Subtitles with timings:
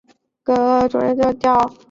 [0.03, 0.03] 埃
[0.55, 1.73] 尔斯沃思地。